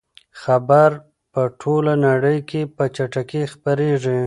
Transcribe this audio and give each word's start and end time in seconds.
خبر 0.41 0.89
په 1.31 1.41
ټوله 1.61 1.93
نړۍ 2.07 2.37
کې 2.49 2.61
په 2.75 2.83
چټکۍ 2.95 3.43
خپریږي. 3.53 4.19